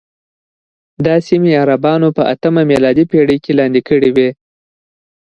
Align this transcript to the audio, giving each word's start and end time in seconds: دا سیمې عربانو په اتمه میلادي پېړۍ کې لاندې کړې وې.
دا 1.05 1.15
سیمې 1.27 1.51
عربانو 1.61 2.09
په 2.17 2.23
اتمه 2.33 2.61
میلادي 2.71 3.05
پېړۍ 3.11 3.37
کې 3.43 3.51
لاندې 3.59 3.81
کړې 3.87 4.09
وې. 4.15 4.29